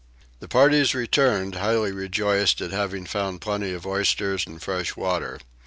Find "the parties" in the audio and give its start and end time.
0.39-0.95